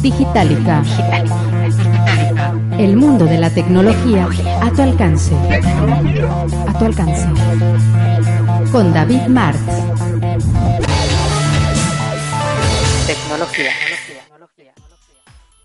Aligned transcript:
Digitalica. 0.00 0.82
El 2.78 2.96
mundo 2.96 3.24
de 3.26 3.38
la 3.38 3.50
tecnología 3.50 4.28
a 4.62 4.70
tu 4.70 4.82
alcance. 4.82 5.34
A 5.34 6.78
tu 6.78 6.84
alcance. 6.84 7.28
Con 8.72 8.92
David 8.94 9.26
Martz. 9.28 9.60
Tecnología. 13.06 13.72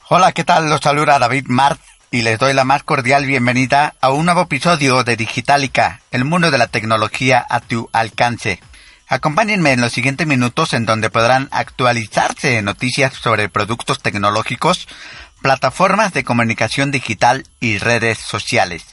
Hola, 0.10 0.32
¿qué 0.32 0.44
tal? 0.44 0.70
Los 0.70 0.82
saluda 0.82 1.20
David 1.20 1.46
Martz 1.48 1.82
y 2.12 2.22
les 2.22 2.38
doy 2.38 2.54
la 2.54 2.64
más 2.64 2.84
cordial 2.84 3.26
bienvenida 3.26 3.96
a 4.02 4.12
un 4.12 4.26
nuevo 4.26 4.42
episodio 4.42 5.04
de 5.04 5.16
Digitalica, 5.16 6.02
el 6.12 6.26
mundo 6.26 6.52
de 6.52 6.58
la 6.58 6.68
tecnología 6.68 7.46
a 7.50 7.60
tu 7.60 7.90
alcance. 7.92 8.60
Acompáñenme 9.08 9.72
en 9.74 9.82
los 9.82 9.92
siguientes 9.92 10.26
minutos 10.26 10.74
en 10.74 10.86
donde 10.86 11.10
podrán 11.10 11.50
actualizarse 11.52 12.62
noticias 12.62 13.14
sobre 13.14 13.50
productos 13.50 14.02
tecnológicos, 14.02 14.88
plataformas 15.42 16.14
de 16.14 16.24
comunicación 16.24 16.92
digital 16.92 17.46
y 17.60 17.78
redes 17.78 18.18
sociales. 18.18 18.93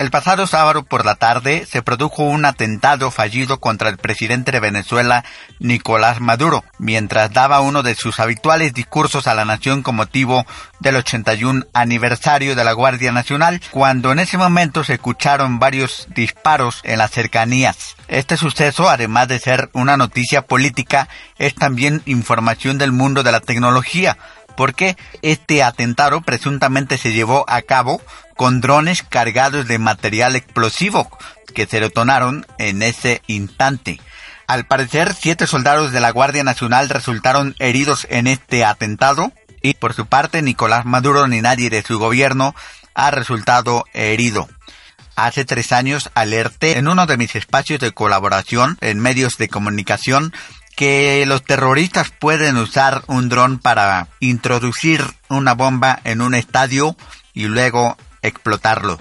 El 0.00 0.10
pasado 0.10 0.46
sábado 0.46 0.82
por 0.82 1.04
la 1.04 1.16
tarde 1.16 1.66
se 1.70 1.82
produjo 1.82 2.22
un 2.22 2.46
atentado 2.46 3.10
fallido 3.10 3.60
contra 3.60 3.90
el 3.90 3.98
presidente 3.98 4.50
de 4.50 4.58
Venezuela, 4.58 5.26
Nicolás 5.58 6.22
Maduro, 6.22 6.64
mientras 6.78 7.30
daba 7.34 7.60
uno 7.60 7.82
de 7.82 7.94
sus 7.94 8.18
habituales 8.18 8.72
discursos 8.72 9.26
a 9.26 9.34
la 9.34 9.44
nación 9.44 9.82
con 9.82 9.96
motivo 9.96 10.46
del 10.78 10.96
81 10.96 11.66
aniversario 11.74 12.56
de 12.56 12.64
la 12.64 12.72
Guardia 12.72 13.12
Nacional, 13.12 13.60
cuando 13.72 14.10
en 14.10 14.20
ese 14.20 14.38
momento 14.38 14.84
se 14.84 14.94
escucharon 14.94 15.58
varios 15.58 16.08
disparos 16.14 16.80
en 16.84 16.96
las 16.96 17.10
cercanías. 17.10 17.94
Este 18.08 18.38
suceso, 18.38 18.88
además 18.88 19.28
de 19.28 19.38
ser 19.38 19.68
una 19.74 19.98
noticia 19.98 20.46
política, 20.46 21.10
es 21.36 21.54
también 21.54 22.00
información 22.06 22.78
del 22.78 22.92
mundo 22.92 23.22
de 23.22 23.32
la 23.32 23.40
tecnología, 23.40 24.16
porque 24.56 24.96
este 25.22 25.62
atentado 25.62 26.20
presuntamente 26.20 26.98
se 26.98 27.12
llevó 27.12 27.44
a 27.48 27.62
cabo 27.62 28.00
con 28.36 28.60
drones 28.60 29.02
cargados 29.02 29.68
de 29.68 29.78
material 29.78 30.36
explosivo 30.36 31.10
que 31.54 31.66
se 31.66 31.80
detonaron 31.80 32.46
en 32.58 32.82
ese 32.82 33.22
instante. 33.26 34.00
Al 34.46 34.66
parecer, 34.66 35.14
siete 35.14 35.46
soldados 35.46 35.92
de 35.92 36.00
la 36.00 36.10
Guardia 36.10 36.42
Nacional 36.42 36.88
resultaron 36.88 37.54
heridos 37.58 38.06
en 38.10 38.26
este 38.26 38.64
atentado 38.64 39.32
y 39.62 39.74
por 39.74 39.94
su 39.94 40.06
parte 40.06 40.42
Nicolás 40.42 40.86
Maduro 40.86 41.28
ni 41.28 41.40
nadie 41.40 41.70
de 41.70 41.82
su 41.82 41.98
gobierno 41.98 42.54
ha 42.94 43.10
resultado 43.10 43.84
herido. 43.92 44.48
Hace 45.16 45.44
tres 45.44 45.72
años 45.72 46.10
alerté 46.14 46.78
en 46.78 46.88
uno 46.88 47.06
de 47.06 47.18
mis 47.18 47.36
espacios 47.36 47.78
de 47.78 47.92
colaboración 47.92 48.78
en 48.80 49.00
medios 49.00 49.36
de 49.36 49.48
comunicación 49.48 50.32
que 50.76 51.24
los 51.26 51.44
terroristas 51.44 52.10
pueden 52.10 52.56
usar 52.56 53.02
un 53.06 53.28
dron 53.28 53.58
para 53.58 54.08
introducir 54.20 55.04
una 55.28 55.54
bomba 55.54 56.00
en 56.04 56.22
un 56.22 56.34
estadio 56.34 56.96
y 57.34 57.44
luego 57.44 57.96
explotarlo. 58.22 58.98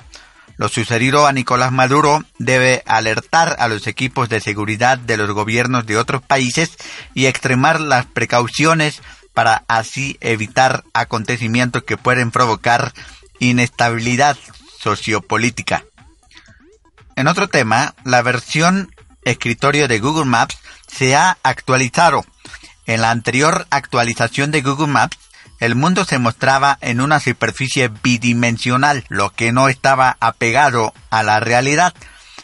Lo 0.57 0.67
sucedido 0.67 1.25
a 1.25 1.31
Nicolás 1.31 1.71
Maduro 1.71 2.25
debe 2.37 2.83
alertar 2.85 3.55
a 3.59 3.69
los 3.69 3.87
equipos 3.87 4.27
de 4.27 4.41
seguridad 4.41 4.97
de 4.97 5.15
los 5.15 5.31
gobiernos 5.31 5.85
de 5.85 5.97
otros 5.97 6.21
países 6.21 6.71
y 7.13 7.27
extremar 7.27 7.79
las 7.79 8.05
precauciones 8.05 9.01
para 9.33 9.63
así 9.69 10.17
evitar 10.19 10.83
acontecimientos 10.91 11.83
que 11.83 11.95
pueden 11.95 12.31
provocar 12.31 12.91
inestabilidad 13.39 14.37
sociopolítica. 14.81 15.85
En 17.15 17.27
otro 17.27 17.47
tema, 17.47 17.95
la 18.03 18.21
versión 18.21 18.93
escritorio 19.23 19.87
de 19.87 19.99
Google 19.99 20.25
Maps 20.25 20.57
se 20.91 21.15
ha 21.15 21.37
actualizado. 21.43 22.25
En 22.85 23.01
la 23.01 23.11
anterior 23.11 23.67
actualización 23.69 24.51
de 24.51 24.61
Google 24.61 24.87
Maps 24.87 25.17
el 25.59 25.75
mundo 25.75 26.05
se 26.05 26.19
mostraba 26.19 26.77
en 26.79 27.01
una 27.01 27.19
superficie 27.19 27.89
bidimensional, 28.01 29.03
lo 29.09 29.31
que 29.31 29.51
no 29.51 29.67
estaba 29.67 30.15
apegado 30.21 30.93
a 31.09 31.21
la 31.21 31.41
realidad. 31.41 31.93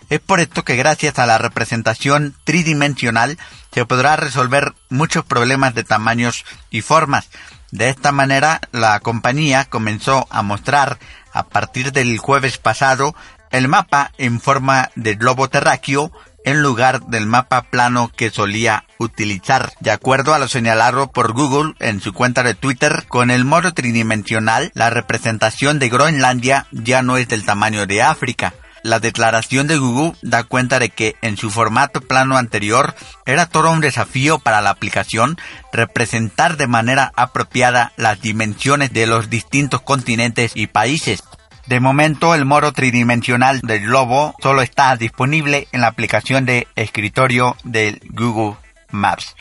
Es 0.10 0.20
por 0.20 0.42
esto 0.42 0.66
que 0.66 0.76
gracias 0.76 1.18
a 1.18 1.26
la 1.26 1.38
representación 1.38 2.36
tridimensional 2.44 3.38
se 3.74 3.86
podrá 3.86 4.18
resolver 4.18 4.74
muchos 4.90 5.24
problemas 5.24 5.74
de 5.74 5.86
tamaños 5.86 6.44
y 6.70 6.82
formas. 6.82 7.30
De 7.72 7.90
esta 7.90 8.12
manera, 8.12 8.60
la 8.74 9.00
compañía 9.00 9.64
comenzó 9.66 10.28
a 10.30 10.42
mostrar 10.42 11.00
a 11.32 11.44
partir 11.44 11.94
del 11.94 12.18
jueves 12.18 12.58
pasado 12.58 13.16
el 13.50 13.70
mapa 13.70 14.12
en 14.18 14.42
forma 14.42 14.92
de 14.96 15.16
globo 15.16 15.50
terráqueo 15.50 16.12
en 16.46 16.62
lugar 16.62 17.02
del 17.08 17.26
mapa 17.26 17.64
plano 17.64 18.12
que 18.16 18.30
solía 18.30 18.86
utilizar. 18.98 19.74
De 19.82 19.92
acuerdo 19.92 20.34
a 20.34 20.40
lo 20.40 20.48
señalado 20.48 21.12
por 21.12 21.34
Google 21.34 21.74
en 21.80 22.00
su 22.00 22.14
cuenta 22.14 22.44
de 22.44 22.56
Twitter, 22.56 23.06
con 23.08 23.32
el 23.32 23.44
modo 23.44 23.74
tridimensional, 23.74 24.72
la 24.74 24.90
representación 24.90 25.80
de 25.80 25.90
Groenlandia 25.90 26.68
ya 26.72 27.02
no 27.02 27.18
es 27.18 27.28
del 27.28 27.46
tamaño 27.46 27.86
de 27.86 28.02
África. 28.02 28.54
La 28.86 29.00
declaración 29.00 29.66
de 29.66 29.78
Google 29.78 30.14
da 30.22 30.44
cuenta 30.44 30.78
de 30.78 30.90
que 30.90 31.16
en 31.24 31.38
su 31.38 31.50
formato 31.50 32.02
plano 32.02 32.38
anterior 32.38 32.94
era 33.26 33.48
todo 33.48 33.72
un 33.72 33.82
desafío 33.82 34.38
para 34.38 34.62
la 34.62 34.70
aplicación 34.70 35.38
representar 35.74 36.56
de 36.56 36.68
manera 36.68 37.12
apropiada 37.16 37.94
las 37.98 38.22
dimensiones 38.22 38.94
de 38.94 39.08
los 39.08 39.32
distintos 39.32 39.82
continentes 39.82 40.52
y 40.54 40.68
países. 40.68 41.24
De 41.68 41.80
momento, 41.80 42.36
el 42.36 42.46
modo 42.46 42.74
tridimensional 42.74 43.60
del 43.62 43.82
globo 43.82 44.36
solo 44.40 44.62
está 44.62 44.96
disponible 44.98 45.68
en 45.72 45.82
la 45.82 45.88
aplicación 45.88 46.46
de 46.46 46.68
escritorio 46.76 47.58
del 47.64 48.02
Google 48.12 48.56
Maps. 48.92 49.36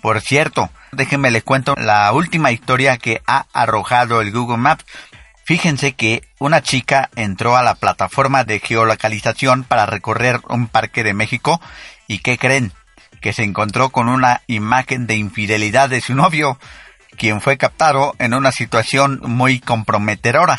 Por 0.00 0.22
cierto, 0.22 0.70
déjenme 0.92 1.30
les 1.30 1.44
cuento 1.44 1.74
la 1.76 2.10
última 2.12 2.50
historia 2.50 2.96
que 2.96 3.20
ha 3.26 3.44
arrojado 3.52 4.22
el 4.22 4.32
Google 4.32 4.56
Maps. 4.56 4.86
Fíjense 5.44 5.92
que 5.92 6.22
una 6.38 6.62
chica 6.62 7.10
entró 7.14 7.58
a 7.58 7.62
la 7.62 7.74
plataforma 7.74 8.44
de 8.44 8.58
geolocalización 8.58 9.64
para 9.64 9.84
recorrer 9.84 10.40
un 10.48 10.68
parque 10.68 11.04
de 11.04 11.12
México 11.12 11.60
y 12.06 12.20
¿qué 12.20 12.38
creen? 12.38 12.72
Que 13.20 13.34
se 13.34 13.44
encontró 13.44 13.90
con 13.90 14.08
una 14.08 14.40
imagen 14.46 15.06
de 15.06 15.16
infidelidad 15.16 15.90
de 15.90 16.00
su 16.00 16.14
novio, 16.14 16.58
quien 17.18 17.42
fue 17.42 17.58
captado 17.58 18.14
en 18.18 18.32
una 18.32 18.50
situación 18.50 19.20
muy 19.22 19.60
comprometedora 19.60 20.58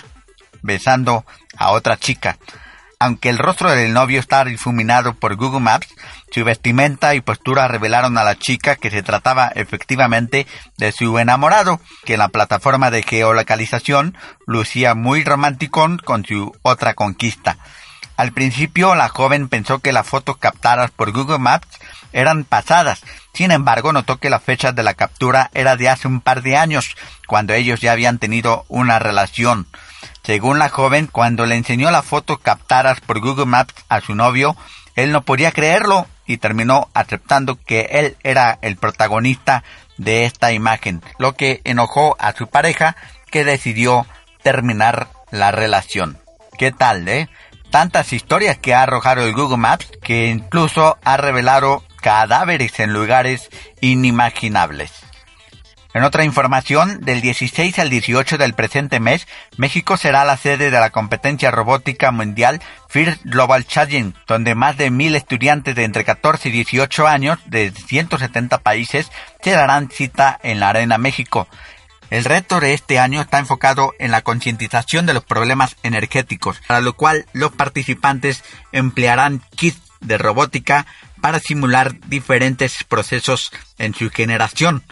besando 0.68 1.26
a 1.58 1.72
otra 1.72 1.98
chica. 1.98 2.38
Aunque 3.00 3.30
el 3.30 3.38
rostro 3.38 3.72
del 3.72 3.94
novio 3.94 4.20
está 4.20 4.44
difuminado 4.44 5.14
por 5.14 5.36
Google 5.36 5.60
Maps, 5.60 5.88
su 6.32 6.44
vestimenta 6.44 7.14
y 7.16 7.22
postura 7.22 7.68
revelaron 7.68 8.18
a 8.18 8.24
la 8.24 8.38
chica 8.38 8.76
que 8.76 8.90
se 8.90 9.04
trataba 9.04 9.52
efectivamente 9.54 10.48
de 10.78 10.92
su 10.92 11.18
enamorado, 11.20 11.80
que 12.06 12.14
en 12.14 12.20
la 12.20 12.30
plataforma 12.30 12.90
de 12.90 13.04
geolocalización 13.04 14.18
lucía 14.48 14.96
muy 14.96 15.24
romanticón 15.24 16.00
con 16.00 16.26
su 16.26 16.56
otra 16.64 16.96
conquista. 16.96 17.58
Al 18.18 18.32
principio 18.32 18.96
la 18.96 19.10
joven 19.10 19.48
pensó 19.48 19.78
que 19.78 19.94
las 19.94 20.08
fotos 20.08 20.38
captadas 20.38 20.90
por 20.90 21.12
Google 21.12 21.38
Maps 21.38 21.68
eran 22.14 22.46
pasadas, 22.46 23.04
sin 23.32 23.52
embargo 23.52 23.94
notó 23.94 24.18
que 24.18 24.32
la 24.32 24.40
fecha 24.40 24.72
de 24.72 24.82
la 24.82 24.96
captura 24.96 25.52
era 25.54 25.76
de 25.76 25.88
hace 25.88 26.08
un 26.08 26.22
par 26.22 26.42
de 26.42 26.58
años, 26.58 26.96
cuando 27.28 27.54
ellos 27.54 27.80
ya 27.80 27.92
habían 27.92 28.18
tenido 28.18 28.66
una 28.70 28.98
relación. 28.98 29.68
Según 30.24 30.60
la 30.60 30.70
joven, 30.70 31.08
cuando 31.08 31.46
le 31.46 31.56
enseñó 31.56 31.92
la 31.92 32.04
foto 32.04 32.38
captadas 32.38 33.02
por 33.02 33.20
Google 33.20 33.46
Maps 33.46 33.74
a 33.90 34.02
su 34.02 34.16
novio, 34.16 34.56
él 34.96 35.12
no 35.12 35.24
podía 35.24 35.52
creerlo 35.52 36.08
y 36.26 36.38
terminó 36.38 36.90
aceptando 36.94 37.56
que 37.56 37.88
él 37.92 38.18
era 38.24 38.60
el 38.62 38.78
protagonista 38.78 39.64
de 39.98 40.26
esta 40.26 40.52
imagen, 40.52 41.02
lo 41.18 41.34
que 41.34 41.62
enojó 41.64 42.16
a 42.20 42.34
su 42.34 42.48
pareja 42.48 42.96
que 43.32 43.46
decidió 43.46 44.06
terminar 44.44 45.08
la 45.32 45.52
relación. 45.52 46.20
¿Qué 46.58 46.72
tal, 46.72 47.08
eh? 47.08 47.30
Tantas 47.70 48.14
historias 48.14 48.58
que 48.58 48.74
ha 48.74 48.84
arrojado 48.84 49.26
el 49.26 49.34
Google 49.34 49.58
Maps 49.58 49.92
que 50.02 50.28
incluso 50.28 50.98
ha 51.04 51.18
revelado 51.18 51.84
cadáveres 52.02 52.80
en 52.80 52.94
lugares 52.94 53.50
inimaginables. 53.82 54.92
En 55.98 56.04
otra 56.04 56.24
información, 56.24 57.02
del 57.02 57.22
16 57.22 57.80
al 57.80 57.90
18 57.90 58.38
del 58.38 58.54
presente 58.54 59.00
mes, 59.00 59.28
México 59.58 59.98
será 59.98 60.26
la 60.26 60.38
sede 60.38 60.70
de 60.70 60.80
la 60.80 60.92
competencia 60.92 61.50
robótica 61.50 62.12
mundial 62.12 62.62
First 62.88 63.24
Global 63.24 63.66
Challenge, 63.66 64.16
donde 64.28 64.54
más 64.54 64.78
de 64.78 64.92
mil 64.92 65.16
estudiantes 65.16 65.74
de 65.74 65.86
entre 65.86 66.06
14 66.06 66.50
y 66.50 66.52
18 66.52 67.08
años 67.08 67.40
de 67.48 67.72
170 67.72 68.60
países 68.60 69.12
se 69.42 69.50
darán 69.50 69.90
cita 69.90 70.40
en 70.44 70.60
la 70.60 70.70
Arena 70.70 71.00
México. 71.00 71.48
El 72.12 72.26
reto 72.26 72.60
de 72.60 72.76
este 72.76 73.00
año 73.00 73.20
está 73.20 73.40
enfocado 73.40 73.94
en 73.98 74.12
la 74.12 74.22
concientización 74.22 75.08
de 75.08 75.16
los 75.16 75.24
problemas 75.24 75.78
energéticos, 75.82 76.62
para 76.68 76.82
lo 76.82 76.94
cual 76.94 77.26
los 77.34 77.54
participantes 77.54 78.44
emplearán 78.72 79.42
kits 79.56 79.82
de 80.02 80.20
robótica 80.20 80.86
para 81.22 81.40
simular 81.40 82.00
diferentes 82.02 82.84
procesos 82.84 83.52
en 83.80 83.96
su 83.96 84.12
generación 84.12 84.84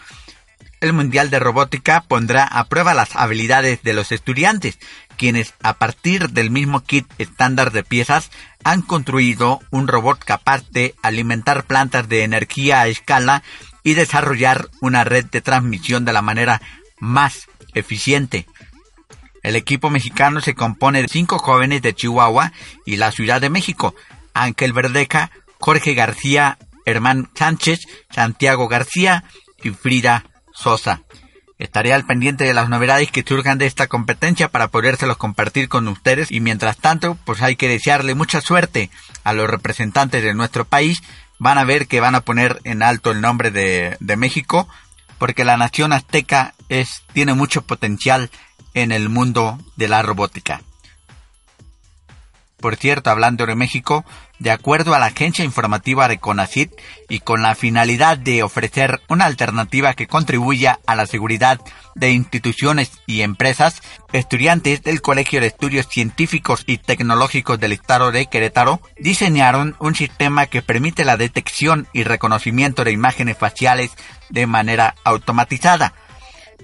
el 0.81 0.94
Mundial 0.94 1.30
de 1.30 1.39
Robótica 1.39 2.01
pondrá 2.01 2.44
a 2.44 2.66
prueba 2.66 2.94
las 2.94 3.16
habilidades 3.16 3.81
de 3.83 3.94
los 3.94 4.12
estudiantes, 4.12 4.77
quienes 5.18 5.54
a 5.63 5.74
partir 5.74 6.30
del 6.30 6.51
mismo 6.51 6.83
kit 6.83 7.07
estándar 7.18 7.72
de 7.72 7.83
piezas 7.83 8.31
han 8.63 8.81
construido 8.81 9.62
un 9.72 9.88
robot 9.88 10.24
capaz 10.24 10.69
de 10.72 10.95
alimentar 11.01 11.66
plantas 11.66 12.10
de 12.10 12.24
energía 12.24 12.81
a 12.81 12.88
escala 12.88 13.44
y 13.83 13.94
desarrollar 13.94 14.69
una 14.81 15.04
red 15.04 15.25
de 15.25 15.42
transmisión 15.42 16.06
de 16.06 16.13
la 16.13 16.22
manera 16.22 16.62
más 17.00 17.48
eficiente. 17.74 18.48
El 19.44 19.56
equipo 19.56 19.89
mexicano 19.89 20.42
se 20.42 20.56
compone 20.56 21.04
de 21.04 21.07
cinco 21.07 21.38
jóvenes 21.38 21.81
de 21.83 21.94
Chihuahua 21.94 22.51
y 22.86 22.98
la 22.98 23.12
Ciudad 23.12 23.39
de 23.39 23.51
México, 23.51 23.94
Ángel 24.33 24.74
Verdeca, 24.74 25.30
Jorge 25.60 25.94
García, 25.94 26.57
Hermán 26.86 27.30
Sánchez, 27.36 27.81
Santiago 28.10 28.68
García 28.68 29.24
y 29.63 29.69
Frida 29.69 30.25
Sosa. 30.55 31.01
Estaré 31.57 31.93
al 31.93 32.05
pendiente 32.05 32.43
de 32.43 32.53
las 32.53 32.67
novedades 32.69 33.11
que 33.11 33.23
surjan 33.25 33.57
de 33.57 33.65
esta 33.65 33.87
competencia 33.87 34.49
para 34.49 34.69
podérselos 34.69 35.17
compartir 35.17 35.69
con 35.69 35.87
ustedes 35.87 36.31
y 36.31 36.39
mientras 36.39 36.77
tanto 36.77 37.17
pues 37.23 37.41
hay 37.41 37.55
que 37.55 37.69
desearle 37.69 38.15
mucha 38.15 38.41
suerte 38.41 38.89
a 39.23 39.33
los 39.33 39.49
representantes 39.49 40.23
de 40.23 40.33
nuestro 40.33 40.65
país. 40.65 41.01
Van 41.37 41.57
a 41.57 41.63
ver 41.63 41.87
que 41.87 41.99
van 41.99 42.15
a 42.15 42.21
poner 42.21 42.59
en 42.63 42.81
alto 42.81 43.11
el 43.11 43.21
nombre 43.21 43.51
de, 43.51 43.95
de 43.99 44.17
México 44.17 44.67
porque 45.17 45.45
la 45.45 45.55
nación 45.55 45.93
azteca 45.93 46.55
es, 46.67 47.03
tiene 47.13 47.33
mucho 47.33 47.61
potencial 47.61 48.29
en 48.73 48.91
el 48.91 49.07
mundo 49.09 49.57
de 49.77 49.87
la 49.87 50.01
robótica. 50.01 50.61
Por 52.57 52.75
cierto, 52.75 53.09
hablando 53.09 53.45
de 53.45 53.55
México, 53.55 54.05
de 54.39 54.51
acuerdo 54.51 54.93
a 54.93 54.99
la 54.99 55.07
agencia 55.07 55.45
informativa 55.45 56.07
de 56.07 56.17
CONACIT 56.17 56.71
y 57.09 57.19
con 57.19 57.41
la 57.41 57.55
finalidad 57.55 58.17
de 58.17 58.43
ofrecer 58.43 59.01
una 59.07 59.25
alternativa 59.25 59.93
que 59.93 60.07
contribuya 60.07 60.79
a 60.85 60.95
la 60.95 61.05
seguridad 61.05 61.59
de 61.95 62.11
instituciones 62.11 62.91
y 63.07 63.21
empresas, 63.21 63.81
estudiantes 64.11 64.83
del 64.83 65.01
Colegio 65.01 65.39
de 65.39 65.47
Estudios 65.47 65.87
Científicos 65.87 66.63
y 66.67 66.77
Tecnológicos 66.77 67.59
del 67.59 67.71
Estado 67.71 68.11
de 68.11 68.25
Querétaro 68.25 68.81
diseñaron 68.97 69.75
un 69.79 69.95
sistema 69.95 70.47
que 70.47 70.61
permite 70.61 71.05
la 71.05 71.17
detección 71.17 71.88
y 71.93 72.03
reconocimiento 72.03 72.83
de 72.83 72.91
imágenes 72.91 73.38
faciales 73.38 73.91
de 74.29 74.47
manera 74.47 74.95
automatizada. 75.03 75.93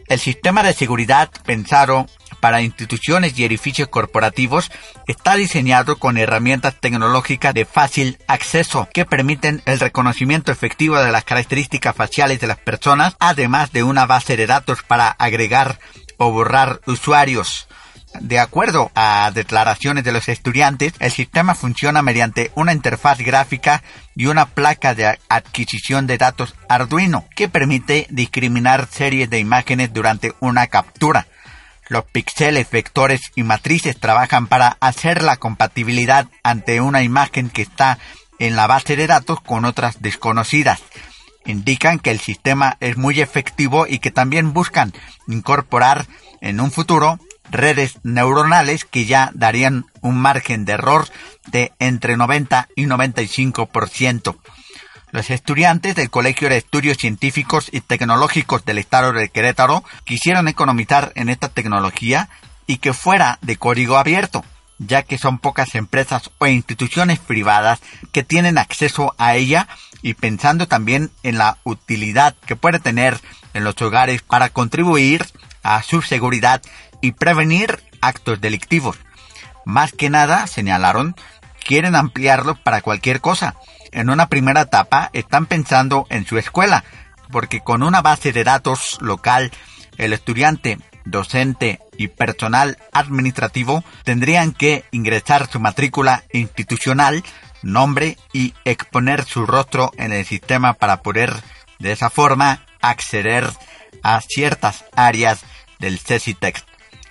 El 0.07 0.19
sistema 0.19 0.63
de 0.63 0.73
seguridad 0.73 1.29
pensado 1.45 2.07
para 2.39 2.61
instituciones 2.61 3.37
y 3.37 3.45
edificios 3.45 3.87
corporativos 3.87 4.71
está 5.07 5.35
diseñado 5.35 5.97
con 5.97 6.17
herramientas 6.17 6.75
tecnológicas 6.79 7.53
de 7.53 7.65
fácil 7.65 8.17
acceso 8.27 8.87
que 8.93 9.05
permiten 9.05 9.61
el 9.65 9.79
reconocimiento 9.79 10.51
efectivo 10.51 10.97
de 10.97 11.11
las 11.11 11.23
características 11.23 11.95
faciales 11.95 12.39
de 12.39 12.47
las 12.47 12.57
personas, 12.57 13.15
además 13.19 13.71
de 13.71 13.83
una 13.83 14.05
base 14.05 14.37
de 14.37 14.47
datos 14.47 14.83
para 14.83 15.09
agregar 15.09 15.79
o 16.17 16.31
borrar 16.31 16.81
usuarios. 16.85 17.67
De 18.19 18.39
acuerdo 18.39 18.91
a 18.93 19.31
declaraciones 19.33 20.03
de 20.03 20.11
los 20.11 20.27
estudiantes, 20.27 20.93
el 20.99 21.11
sistema 21.11 21.55
funciona 21.55 22.01
mediante 22.01 22.51
una 22.55 22.73
interfaz 22.73 23.19
gráfica 23.19 23.83
y 24.15 24.25
una 24.25 24.47
placa 24.47 24.93
de 24.93 25.17
adquisición 25.29 26.07
de 26.07 26.17
datos 26.17 26.53
Arduino 26.67 27.25
que 27.35 27.47
permite 27.47 28.07
discriminar 28.09 28.87
series 28.91 29.29
de 29.29 29.39
imágenes 29.39 29.93
durante 29.93 30.33
una 30.41 30.67
captura. 30.67 31.27
Los 31.91 32.05
píxeles, 32.05 32.71
vectores 32.71 33.19
y 33.35 33.43
matrices 33.43 33.99
trabajan 33.99 34.47
para 34.47 34.77
hacer 34.79 35.21
la 35.21 35.35
compatibilidad 35.35 36.29
ante 36.41 36.79
una 36.79 37.03
imagen 37.03 37.49
que 37.49 37.63
está 37.63 37.99
en 38.39 38.55
la 38.55 38.65
base 38.65 38.95
de 38.95 39.07
datos 39.07 39.41
con 39.41 39.65
otras 39.65 40.01
desconocidas. 40.01 40.81
Indican 41.45 41.99
que 41.99 42.11
el 42.11 42.21
sistema 42.21 42.77
es 42.79 42.95
muy 42.95 43.19
efectivo 43.19 43.87
y 43.89 43.99
que 43.99 44.09
también 44.09 44.53
buscan 44.53 44.93
incorporar 45.27 46.05
en 46.39 46.61
un 46.61 46.71
futuro 46.71 47.19
redes 47.49 47.99
neuronales 48.03 48.85
que 48.85 49.03
ya 49.03 49.29
darían 49.33 49.85
un 49.99 50.15
margen 50.15 50.63
de 50.63 50.71
error 50.71 51.09
de 51.47 51.73
entre 51.79 52.15
90 52.15 52.69
y 52.73 52.85
95%. 52.85 54.37
Los 55.11 55.29
estudiantes 55.29 55.93
del 55.95 56.09
Colegio 56.09 56.47
de 56.47 56.55
Estudios 56.55 56.95
Científicos 56.95 57.67
y 57.69 57.81
Tecnológicos 57.81 58.63
del 58.63 58.77
Estado 58.77 59.11
de 59.11 59.27
Querétaro 59.27 59.83
quisieron 60.05 60.47
economizar 60.47 61.11
en 61.15 61.27
esta 61.27 61.49
tecnología 61.49 62.29
y 62.65 62.77
que 62.77 62.93
fuera 62.93 63.37
de 63.41 63.57
código 63.57 63.97
abierto, 63.97 64.45
ya 64.77 65.03
que 65.03 65.17
son 65.17 65.37
pocas 65.37 65.75
empresas 65.75 66.31
o 66.37 66.47
instituciones 66.47 67.19
privadas 67.19 67.81
que 68.13 68.23
tienen 68.23 68.57
acceso 68.57 69.13
a 69.17 69.35
ella 69.35 69.67
y 70.01 70.13
pensando 70.13 70.69
también 70.69 71.11
en 71.23 71.37
la 71.37 71.57
utilidad 71.65 72.33
que 72.45 72.55
puede 72.55 72.79
tener 72.79 73.19
en 73.53 73.65
los 73.65 73.81
hogares 73.81 74.21
para 74.21 74.47
contribuir 74.47 75.25
a 75.61 75.83
su 75.83 76.01
seguridad 76.01 76.61
y 77.01 77.11
prevenir 77.11 77.83
actos 77.99 78.39
delictivos. 78.39 78.97
Más 79.65 79.91
que 79.91 80.09
nada, 80.09 80.47
señalaron, 80.47 81.17
quieren 81.65 81.95
ampliarlo 81.95 82.55
para 82.55 82.81
cualquier 82.81 83.19
cosa, 83.19 83.55
en 83.91 84.09
una 84.09 84.27
primera 84.27 84.61
etapa 84.61 85.09
están 85.13 85.45
pensando 85.45 86.07
en 86.09 86.25
su 86.25 86.37
escuela, 86.37 86.83
porque 87.31 87.61
con 87.61 87.83
una 87.83 88.01
base 88.01 88.31
de 88.31 88.43
datos 88.43 88.97
local, 89.01 89.51
el 89.97 90.13
estudiante, 90.13 90.79
docente 91.05 91.79
y 91.97 92.07
personal 92.07 92.77
administrativo 92.91 93.83
tendrían 94.03 94.51
que 94.51 94.85
ingresar 94.91 95.49
su 95.49 95.59
matrícula 95.59 96.23
institucional, 96.31 97.23
nombre 97.61 98.17
y 98.33 98.53
exponer 98.65 99.23
su 99.23 99.45
rostro 99.45 99.91
en 99.97 100.11
el 100.13 100.25
sistema 100.25 100.73
para 100.73 101.01
poder 101.01 101.33
de 101.79 101.91
esa 101.91 102.09
forma 102.09 102.65
acceder 102.81 103.47
a 104.03 104.21
ciertas 104.21 104.85
áreas 104.95 105.41
del 105.79 105.99
CECITEX. 105.99 106.63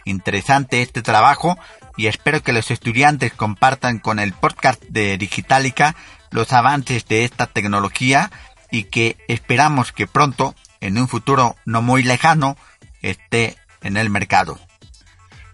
Interesante 0.05 0.83
este 0.83 1.03
trabajo 1.03 1.59
y 1.97 2.07
espero 2.07 2.43
que 2.43 2.53
los 2.53 2.71
estudiantes 2.71 3.33
compartan 3.33 3.99
con 3.99 4.19
el 4.19 4.33
podcast 4.33 4.83
de 4.85 5.19
Digitalica 5.19 5.95
los 6.31 6.53
avances 6.53 7.07
de 7.07 7.25
esta 7.25 7.47
tecnología 7.47 8.31
y 8.71 8.85
que 8.85 9.17
esperamos 9.29 9.93
que 9.93 10.07
pronto, 10.07 10.55
en 10.81 10.99
un 10.99 11.09
futuro 11.09 11.57
no 11.65 11.83
muy 11.83 12.03
lejano, 12.03 12.57
esté 13.03 13.57
en 13.83 13.97
el 13.97 14.11
mercado. 14.11 14.59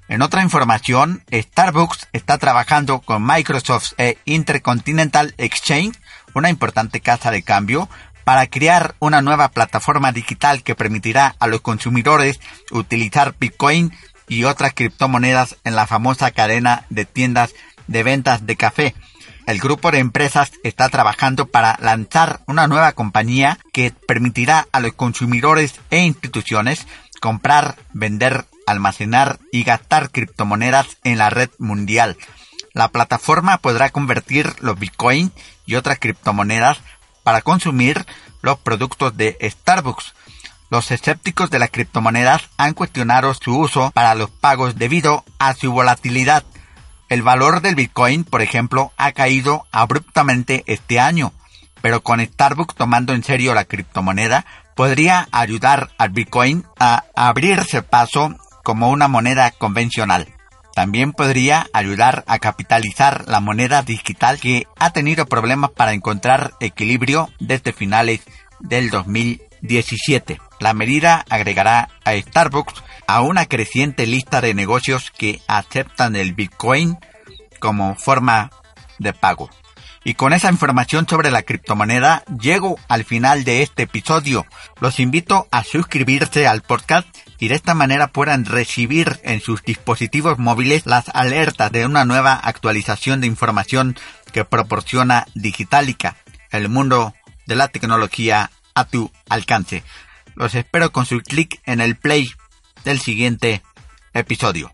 En 0.08 0.22
otra 0.22 0.42
información, 0.42 1.24
Starbucks 1.32 2.08
está 2.12 2.38
trabajando 2.38 3.00
con 3.00 3.26
Microsoft 3.26 3.94
e 3.98 4.18
Intercontinental 4.24 5.34
Exchange, 5.36 5.98
una 6.34 6.50
importante 6.50 7.00
casa 7.00 7.30
de 7.30 7.42
cambio, 7.42 7.88
para 8.24 8.46
crear 8.46 8.94
una 8.98 9.22
nueva 9.22 9.50
plataforma 9.50 10.12
digital 10.12 10.62
que 10.62 10.74
permitirá 10.74 11.34
a 11.38 11.46
los 11.46 11.60
consumidores 11.60 12.40
utilizar 12.70 13.34
Bitcoin 13.38 13.92
y 14.28 14.44
otras 14.44 14.74
criptomonedas 14.74 15.56
en 15.64 15.76
la 15.76 15.86
famosa 15.86 16.30
cadena 16.30 16.84
de 16.90 17.04
tiendas 17.04 17.52
de 17.86 18.02
ventas 18.02 18.46
de 18.46 18.56
café 18.56 18.94
el 19.46 19.60
grupo 19.60 19.92
de 19.92 20.00
empresas 20.00 20.50
está 20.64 20.88
trabajando 20.88 21.46
para 21.46 21.78
lanzar 21.80 22.40
una 22.46 22.66
nueva 22.66 22.92
compañía 22.92 23.58
que 23.72 23.92
permitirá 24.06 24.66
a 24.72 24.80
los 24.80 24.92
consumidores 24.94 25.74
e 25.90 26.00
instituciones 26.00 26.86
comprar, 27.20 27.76
vender, 27.92 28.44
almacenar 28.66 29.38
y 29.52 29.62
gastar 29.62 30.10
criptomonedas 30.10 30.98
en 31.04 31.18
la 31.18 31.30
red 31.30 31.50
mundial. 31.58 32.16
La 32.74 32.88
plataforma 32.88 33.58
podrá 33.58 33.90
convertir 33.90 34.52
los 34.60 34.78
bitcoins 34.78 35.30
y 35.64 35.76
otras 35.76 35.98
criptomonedas 36.00 36.78
para 37.22 37.40
consumir 37.40 38.04
los 38.42 38.58
productos 38.58 39.16
de 39.16 39.38
Starbucks. 39.40 40.14
Los 40.70 40.90
escépticos 40.90 41.50
de 41.50 41.60
las 41.60 41.70
criptomonedas 41.70 42.42
han 42.56 42.74
cuestionado 42.74 43.32
su 43.34 43.56
uso 43.56 43.92
para 43.92 44.16
los 44.16 44.30
pagos 44.30 44.76
debido 44.76 45.24
a 45.38 45.54
su 45.54 45.70
volatilidad 45.70 46.44
el 47.08 47.22
valor 47.22 47.60
del 47.60 47.74
Bitcoin, 47.74 48.24
por 48.24 48.42
ejemplo, 48.42 48.92
ha 48.96 49.12
caído 49.12 49.66
abruptamente 49.72 50.64
este 50.66 50.98
año, 50.98 51.32
pero 51.80 52.02
con 52.02 52.24
Starbucks 52.24 52.74
tomando 52.74 53.12
en 53.12 53.22
serio 53.22 53.54
la 53.54 53.64
criptomoneda, 53.64 54.44
podría 54.74 55.28
ayudar 55.32 55.90
al 55.98 56.10
Bitcoin 56.10 56.64
a 56.78 57.04
abrirse 57.14 57.82
paso 57.82 58.36
como 58.62 58.90
una 58.90 59.08
moneda 59.08 59.50
convencional. 59.52 60.26
También 60.74 61.12
podría 61.12 61.68
ayudar 61.72 62.24
a 62.26 62.38
capitalizar 62.38 63.24
la 63.28 63.40
moneda 63.40 63.82
digital 63.82 64.38
que 64.38 64.66
ha 64.78 64.90
tenido 64.90 65.24
problemas 65.24 65.70
para 65.70 65.94
encontrar 65.94 66.52
equilibrio 66.60 67.30
desde 67.40 67.72
finales 67.72 68.20
del 68.60 68.90
2017. 68.90 70.38
La 70.60 70.74
medida 70.74 71.24
agregará 71.30 71.88
a 72.04 72.12
Starbucks 72.14 72.82
a 73.06 73.20
una 73.20 73.46
creciente 73.46 74.06
lista 74.06 74.40
de 74.40 74.54
negocios 74.54 75.10
que 75.10 75.40
aceptan 75.46 76.16
el 76.16 76.34
Bitcoin 76.34 76.98
como 77.60 77.94
forma 77.94 78.50
de 78.98 79.12
pago. 79.12 79.50
Y 80.04 80.14
con 80.14 80.32
esa 80.32 80.50
información 80.50 81.08
sobre 81.08 81.32
la 81.32 81.42
criptomoneda 81.42 82.22
llego 82.40 82.78
al 82.86 83.04
final 83.04 83.42
de 83.42 83.62
este 83.62 83.84
episodio. 83.84 84.46
Los 84.80 85.00
invito 85.00 85.48
a 85.50 85.64
suscribirse 85.64 86.46
al 86.46 86.62
podcast 86.62 87.08
y 87.40 87.48
de 87.48 87.56
esta 87.56 87.74
manera 87.74 88.06
puedan 88.06 88.44
recibir 88.44 89.18
en 89.24 89.40
sus 89.40 89.64
dispositivos 89.64 90.38
móviles 90.38 90.86
las 90.86 91.08
alertas 91.08 91.72
de 91.72 91.86
una 91.86 92.04
nueva 92.04 92.34
actualización 92.34 93.20
de 93.20 93.26
información 93.26 93.96
que 94.32 94.44
proporciona 94.44 95.26
Digitalica, 95.34 96.16
el 96.50 96.68
mundo 96.68 97.12
de 97.46 97.56
la 97.56 97.66
tecnología 97.66 98.52
a 98.74 98.84
tu 98.84 99.10
alcance. 99.28 99.82
Los 100.36 100.54
espero 100.54 100.92
con 100.92 101.04
su 101.04 101.20
clic 101.20 101.60
en 101.64 101.80
el 101.80 101.96
play 101.96 102.30
del 102.86 103.00
siguiente 103.00 103.62
episodio. 104.14 104.70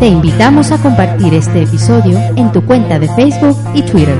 Te 0.00 0.06
invitamos 0.08 0.72
a 0.72 0.78
compartir 0.78 1.32
este 1.34 1.62
episodio 1.62 2.18
en 2.36 2.50
tu 2.52 2.66
cuenta 2.66 2.98
de 2.98 3.08
Facebook 3.14 3.56
y 3.74 3.82
Twitter. 3.82 4.18